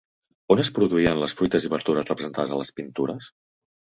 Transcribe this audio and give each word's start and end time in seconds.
On 0.53 0.61
es 0.61 0.71
produïen 0.77 1.19
les 1.23 1.35
fruites 1.41 1.67
i 1.67 1.71
verdures 1.75 2.09
representades 2.09 2.55
a 2.55 2.59
les 2.63 2.75
pintures? 2.79 3.29